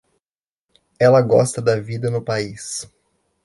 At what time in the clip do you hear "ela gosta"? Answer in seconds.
0.99-1.61